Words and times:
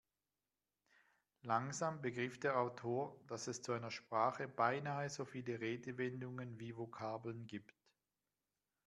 Langsam 1.43 2.01
begriff 2.01 2.39
der 2.39 2.57
Autor, 2.57 3.19
dass 3.27 3.45
es 3.45 3.61
zu 3.61 3.71
einer 3.71 3.91
Sprache 3.91 4.47
beinahe 4.47 5.11
so 5.11 5.25
viele 5.25 5.59
Redewendungen 5.59 6.59
wie 6.59 6.75
Vokabeln 6.75 7.45
gibt. 7.45 7.77